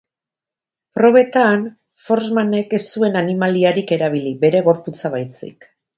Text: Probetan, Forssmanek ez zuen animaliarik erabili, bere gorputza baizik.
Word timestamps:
Probetan, 0.99 1.67
Forssmanek 2.05 2.73
ez 2.77 2.81
zuen 2.97 3.19
animaliarik 3.21 3.95
erabili, 3.99 4.33
bere 4.47 4.63
gorputza 4.71 5.13
baizik. 5.19 5.69